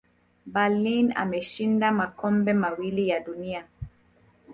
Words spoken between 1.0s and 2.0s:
ameshinda